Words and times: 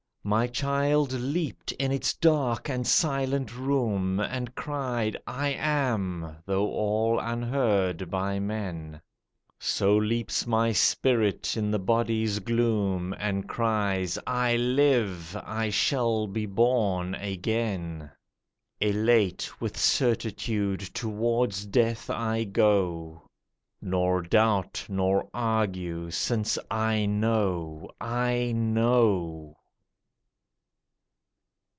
My 0.23 0.45
child 0.45 1.13
leaped 1.13 1.71
in 1.71 1.91
its 1.91 2.13
dark 2.13 2.69
and 2.69 2.85
silent 2.85 3.57
room 3.57 4.19
And 4.19 4.53
cried, 4.53 5.17
'I 5.25 5.47
am,' 5.57 6.35
though 6.45 6.69
all 6.69 7.19
unheard 7.19 8.11
by 8.11 8.39
men. 8.39 9.01
So 9.57 9.97
leaps 9.97 10.45
my 10.45 10.73
spirit 10.73 11.57
in 11.57 11.71
the 11.71 11.79
body's 11.79 12.37
gloom 12.37 13.15
And 13.17 13.49
cries, 13.49 14.19
'I 14.27 14.57
live! 14.57 15.35
I 15.43 15.71
shall 15.71 16.27
be 16.27 16.45
born 16.45 17.15
again.' 17.15 18.11
Elate 18.79 19.49
with 19.59 19.75
certitude 19.75 20.81
towards 20.93 21.65
death 21.65 22.11
I 22.11 22.43
go, 22.43 23.23
Nor 23.81 24.21
doubt, 24.21 24.85
nor 24.87 25.27
argue, 25.33 26.11
since 26.11 26.59
I 26.69 27.07
know, 27.07 27.89
I 27.99 28.51
know! 28.51 29.57